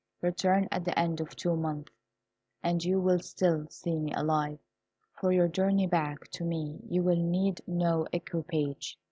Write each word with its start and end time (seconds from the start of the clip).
Return 0.23 0.67
at 0.71 0.83
the 0.83 0.97
end 0.97 1.21
of 1.21 1.35
two 1.35 1.55
months, 1.55 1.91
and 2.63 2.83
you 2.83 2.99
will 2.99 3.19
still 3.19 3.67
see 3.69 3.99
me 3.99 4.11
alive. 4.15 4.57
For 5.13 5.31
your 5.31 5.47
journey 5.47 5.85
back 5.85 6.27
to 6.29 6.43
me 6.43 6.79
you 6.89 7.03
will 7.03 7.21
need 7.23 7.61
no 7.67 8.07
equipage. 8.11 8.97